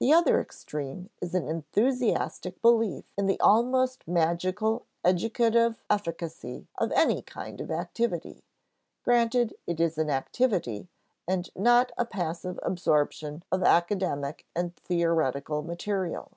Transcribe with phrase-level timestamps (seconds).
[0.00, 7.22] The other extreme is an enthusiastic belief in the almost magical educative efficacy of any
[7.22, 8.42] kind of activity,
[9.02, 10.88] granted it is an activity
[11.26, 16.32] and not a passive absorption of academic and theoretic material.